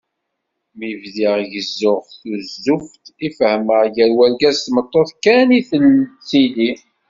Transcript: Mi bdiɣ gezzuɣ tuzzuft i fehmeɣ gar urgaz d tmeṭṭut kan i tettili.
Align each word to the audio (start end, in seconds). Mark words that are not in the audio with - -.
Mi 0.77 0.89
bdiɣ 1.01 1.35
gezzuɣ 1.51 1.99
tuzzuft 2.19 3.03
i 3.25 3.29
fehmeɣ 3.37 3.83
gar 3.95 4.11
urgaz 4.23 4.57
d 4.59 4.63
tmeṭṭut 4.65 5.09
kan 5.23 5.47
i 5.59 5.61
tettili. 5.69 6.71